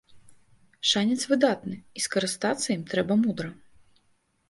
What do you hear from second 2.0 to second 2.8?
скарыстацца